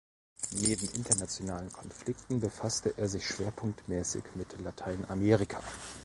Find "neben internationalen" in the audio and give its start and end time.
0.63-1.71